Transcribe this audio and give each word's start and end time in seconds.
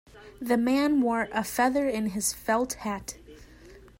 The 0.41 0.57
man 0.57 1.01
wore 1.01 1.27
a 1.31 1.43
feather 1.43 1.87
in 1.87 2.07
his 2.07 2.33
felt 2.33 2.73
hat. 2.73 3.17